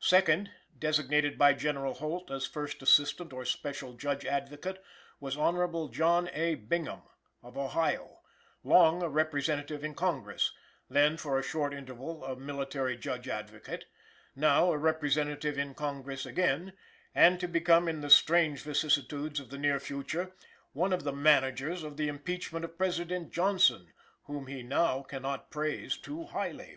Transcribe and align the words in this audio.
Second, 0.00 0.50
designated 0.78 1.38
by 1.38 1.54
General 1.54 1.94
Holt 1.94 2.30
as 2.30 2.46
First 2.46 2.82
Assistant 2.82 3.32
or 3.32 3.46
Special 3.46 3.94
Judge 3.94 4.26
Advocate, 4.26 4.84
was 5.18 5.34
Hon. 5.38 5.88
John 5.90 6.28
A. 6.34 6.56
Bingham, 6.56 7.00
of 7.42 7.56
Ohio 7.56 8.20
long 8.62 9.00
a 9.02 9.08
Representative 9.08 9.82
in 9.82 9.94
Congress, 9.94 10.52
then 10.90 11.16
for 11.16 11.38
a 11.38 11.42
short 11.42 11.72
interval 11.72 12.22
a 12.22 12.36
Military 12.36 12.98
Judge 12.98 13.28
Advocate, 13.28 13.86
now 14.36 14.70
a 14.70 14.76
Representative 14.76 15.56
in 15.56 15.74
Congress 15.74 16.26
again, 16.26 16.74
and 17.14 17.40
to 17.40 17.48
become 17.48 17.88
in 17.88 18.02
the 18.02 18.10
strange 18.10 18.60
vicissitudes 18.60 19.40
of 19.40 19.48
the 19.48 19.56
near 19.56 19.80
future, 19.80 20.32
one 20.74 20.92
of 20.92 21.02
the 21.02 21.14
managers 21.14 21.82
of 21.82 21.96
the 21.96 22.08
impeachment 22.08 22.62
of 22.62 22.76
President 22.76 23.32
Johnson, 23.32 23.94
whom 24.24 24.48
he 24.48 24.62
now 24.62 25.00
cannot 25.02 25.50
praise 25.50 25.96
too 25.96 26.24
highly. 26.24 26.76